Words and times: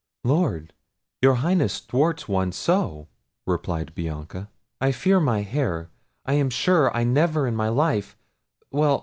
"Lord! 0.23 0.73
your 1.21 1.35
Highness 1.35 1.77
thwarts 1.79 2.27
one 2.27 2.51
so!" 2.53 3.07
replied 3.45 3.93
Bianca; 3.93 4.49
"I 4.79 4.91
fear 4.91 5.19
my 5.19 5.43
hair—I 5.43 6.33
am 6.33 6.49
sure 6.49 6.91
I 6.97 7.03
never 7.03 7.45
in 7.45 7.55
my 7.55 7.69
life—well! 7.69 8.99